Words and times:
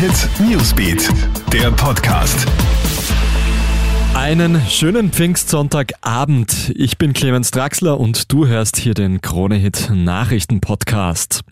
Hit 0.00 0.30
Newsbeat, 0.40 1.10
der 1.52 1.70
Podcast. 1.72 2.46
Einen 4.14 4.58
schönen 4.66 5.12
Pfingstsonntagabend. 5.12 6.72
Ich 6.74 6.96
bin 6.96 7.12
Clemens 7.12 7.50
Draxler 7.50 8.00
und 8.00 8.32
du 8.32 8.46
hörst 8.46 8.78
hier 8.78 8.94
den 8.94 9.20
Krone 9.20 9.56
Hit 9.56 9.90
Nachrichten 9.92 10.62
Podcast. 10.62 11.42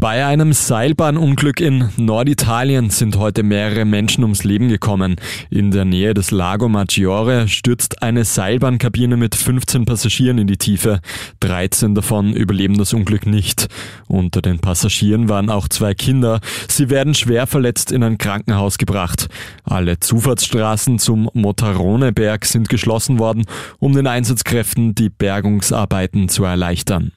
Bei 0.00 0.24
einem 0.24 0.52
Seilbahnunglück 0.52 1.60
in 1.60 1.88
Norditalien 1.96 2.88
sind 2.88 3.16
heute 3.16 3.42
mehrere 3.42 3.84
Menschen 3.84 4.22
ums 4.22 4.44
Leben 4.44 4.68
gekommen. 4.68 5.16
In 5.50 5.72
der 5.72 5.84
Nähe 5.84 6.14
des 6.14 6.30
Lago 6.30 6.68
Maggiore 6.68 7.48
stürzt 7.48 8.00
eine 8.00 8.24
Seilbahnkabine 8.24 9.16
mit 9.16 9.34
15 9.34 9.86
Passagieren 9.86 10.38
in 10.38 10.46
die 10.46 10.56
Tiefe. 10.56 11.00
13 11.40 11.96
davon 11.96 12.32
überleben 12.32 12.78
das 12.78 12.94
Unglück 12.94 13.26
nicht. 13.26 13.66
Unter 14.06 14.40
den 14.40 14.60
Passagieren 14.60 15.28
waren 15.28 15.50
auch 15.50 15.66
zwei 15.66 15.94
Kinder. 15.94 16.38
Sie 16.68 16.90
werden 16.90 17.16
schwer 17.16 17.48
verletzt 17.48 17.90
in 17.90 18.04
ein 18.04 18.18
Krankenhaus 18.18 18.78
gebracht. 18.78 19.26
Alle 19.64 19.98
Zufahrtsstraßen 19.98 21.00
zum 21.00 21.28
Motaroneberg 21.34 22.44
sind 22.44 22.68
geschlossen 22.68 23.18
worden, 23.18 23.46
um 23.80 23.94
den 23.94 24.06
Einsatzkräften 24.06 24.94
die 24.94 25.10
Bergungsarbeiten 25.10 26.28
zu 26.28 26.44
erleichtern. 26.44 27.10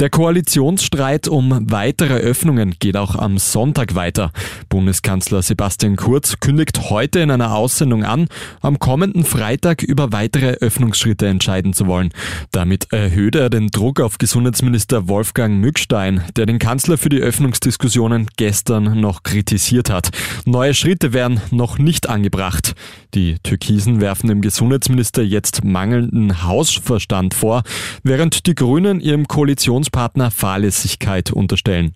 Der 0.00 0.10
Koalitionsstreit 0.10 1.26
um 1.26 1.72
weitere 1.72 2.14
Öffnungen 2.14 2.76
geht 2.78 2.96
auch 2.96 3.16
am 3.16 3.36
Sonntag 3.36 3.96
weiter. 3.96 4.30
Bundeskanzler 4.68 5.42
Sebastian 5.42 5.96
Kurz 5.96 6.38
kündigt 6.38 6.88
heute 6.88 7.18
in 7.18 7.32
einer 7.32 7.52
Aussendung 7.52 8.04
an, 8.04 8.28
am 8.60 8.78
kommenden 8.78 9.24
Freitag 9.24 9.82
über 9.82 10.12
weitere 10.12 10.52
Öffnungsschritte 10.52 11.26
entscheiden 11.26 11.72
zu 11.72 11.88
wollen. 11.88 12.10
Damit 12.52 12.92
erhöht 12.92 13.34
er 13.34 13.50
den 13.50 13.72
Druck 13.72 13.98
auf 14.00 14.18
Gesundheitsminister 14.18 15.08
Wolfgang 15.08 15.58
Mückstein, 15.58 16.22
der 16.36 16.46
den 16.46 16.60
Kanzler 16.60 16.96
für 16.96 17.08
die 17.08 17.18
Öffnungsdiskussionen 17.18 18.28
gestern 18.36 19.00
noch 19.00 19.24
kritisiert 19.24 19.90
hat. 19.90 20.10
Neue 20.44 20.74
Schritte 20.74 21.12
werden 21.12 21.40
noch 21.50 21.78
nicht 21.78 22.08
angebracht. 22.08 22.76
Die 23.14 23.34
Türkisen 23.42 24.00
werfen 24.00 24.28
dem 24.28 24.42
Gesundheitsminister 24.42 25.24
jetzt 25.24 25.64
mangelnden 25.64 26.44
Hausverstand 26.44 27.34
vor, 27.34 27.64
während 28.04 28.46
die 28.46 28.54
Grünen 28.54 29.00
ihrem 29.00 29.26
Koalitions 29.26 29.87
Koalitionspartner 29.88 30.30
Fahrlässigkeit 30.30 31.32
unterstellen. 31.32 31.92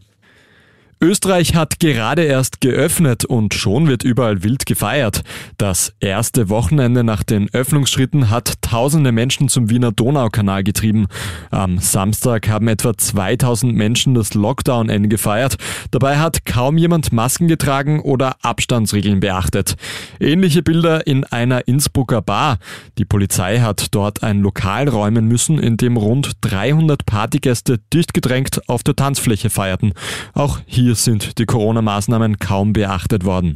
Österreich 1.03 1.57
hat 1.57 1.81
gerade 1.81 2.23
erst 2.23 2.61
geöffnet 2.61 3.25
und 3.25 3.55
schon 3.55 3.89
wird 3.89 4.05
überall 4.05 4.45
wild 4.45 4.67
gefeiert. 4.67 5.23
Das 5.59 5.93
erste 5.99 6.49
Wochenende 6.49 7.03
nach 7.03 7.25
den 7.25 7.53
Öffnungsschritten 7.53 8.31
hat 8.31 8.63
tausende 8.63 9.11
Menschen 9.11 9.49
zum 9.49 9.69
Wiener 9.69 9.91
Donaukanal 9.91 10.63
getrieben. 10.63 11.09
Am 11.51 11.79
Samstag 11.79 12.49
haben 12.49 12.69
etwa 12.69 12.97
2000 12.97 13.75
Menschen 13.75 14.15
das 14.15 14.35
Lockdown-Ende 14.35 15.09
gefeiert. 15.09 15.57
Dabei 15.91 16.19
hat 16.19 16.45
kaum 16.47 16.79
jemand 16.79 17.13
Masken 17.13 17.49
getragen 17.49 17.99
oder 17.99 18.37
Abstandsregeln 18.43 19.19
beachtet. 19.19 19.75
Ähnliche 20.21 20.63
Bilder 20.63 21.05
in 21.05 21.25
einer 21.25 21.67
Innsbrucker 21.67 22.23
Bar. 22.23 22.59
Die 22.99 23.05
Polizei 23.05 23.59
hat 23.59 23.89
dort 23.91 24.23
ein 24.23 24.39
Lokal 24.39 24.89
räumen 24.89 25.27
müssen, 25.27 25.59
in 25.59 25.77
dem 25.77 25.97
rund 25.97 26.31
300 26.43 27.05
Partygäste 27.05 27.81
dicht 27.93 28.15
gedrängt 28.15 28.69
auf 28.69 28.85
der 28.85 28.95
Tanzfläche 28.95 29.51
feierten. 29.51 29.95
Auch 30.33 30.61
hier 30.65 30.92
hier 30.93 30.97
sind 30.97 31.39
die 31.39 31.47
Corona-Maßnahmen 31.47 32.39
kaum 32.39 32.75
beachtet 32.75 33.25
worden. 33.25 33.55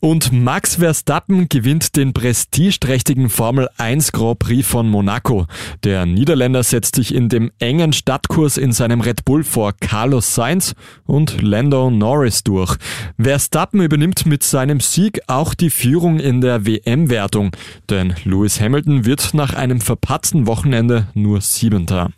Und 0.00 0.32
Max 0.32 0.76
Verstappen 0.76 1.48
gewinnt 1.48 1.96
den 1.96 2.12
prestigeträchtigen 2.12 3.28
Formel 3.28 3.68
1 3.78 4.10
Grand 4.10 4.40
Prix 4.40 4.66
von 4.66 4.88
Monaco. 4.88 5.46
Der 5.84 6.06
Niederländer 6.06 6.64
setzt 6.64 6.96
sich 6.96 7.14
in 7.14 7.28
dem 7.28 7.52
engen 7.60 7.92
Stadtkurs 7.92 8.56
in 8.56 8.72
seinem 8.72 9.00
Red 9.00 9.24
Bull 9.24 9.44
vor 9.44 9.72
Carlos 9.78 10.34
Sainz 10.34 10.74
und 11.06 11.40
Lando 11.40 11.88
Norris 11.88 12.42
durch. 12.42 12.76
Verstappen 13.16 13.80
übernimmt 13.80 14.26
mit 14.26 14.42
seinem 14.42 14.80
Sieg 14.80 15.20
auch 15.28 15.54
die 15.54 15.70
Führung 15.70 16.18
in 16.18 16.40
der 16.40 16.66
WM-Wertung, 16.66 17.52
denn 17.90 18.14
Lewis 18.24 18.60
Hamilton 18.60 19.04
wird 19.04 19.34
nach 19.34 19.54
einem 19.54 19.80
verpatzten 19.80 20.48
Wochenende 20.48 21.06
nur 21.14 21.40
Siebenter. 21.40 22.10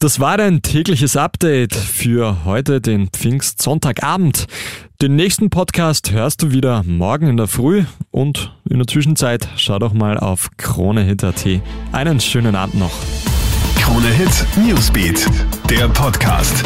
Das 0.00 0.20
war 0.20 0.36
dein 0.36 0.62
tägliches 0.62 1.16
Update 1.16 1.74
für 1.74 2.44
heute, 2.44 2.80
den 2.80 3.08
Pfingstsonntagabend. 3.08 4.46
Den 5.02 5.16
nächsten 5.16 5.50
Podcast 5.50 6.12
hörst 6.12 6.40
du 6.40 6.52
wieder 6.52 6.84
morgen 6.84 7.26
in 7.26 7.36
der 7.36 7.48
Früh 7.48 7.84
und 8.12 8.56
in 8.70 8.78
der 8.78 8.86
Zwischenzeit 8.86 9.48
schau 9.56 9.80
doch 9.80 9.92
mal 9.92 10.16
auf 10.16 10.50
KroneHit.at. 10.56 11.44
Einen 11.90 12.20
schönen 12.20 12.54
Abend 12.54 12.76
noch. 12.76 12.92
KroneHit 13.80 14.46
Newsbeat, 14.64 15.26
der 15.68 15.88
Podcast. 15.88 16.64